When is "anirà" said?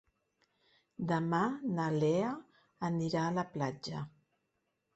2.91-3.25